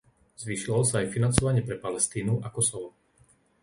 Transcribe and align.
Zvýšilo 0.43 0.81
sa 0.87 0.95
aj 1.05 1.13
financovanie 1.15 1.61
pre 1.65 1.77
Palestínu 1.85 2.33
a 2.41 2.47
Kosovo. 2.57 2.89